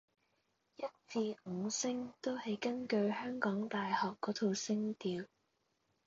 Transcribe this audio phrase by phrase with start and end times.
[0.77, 5.27] 一至五聲都係根據香港大學嗰套聲調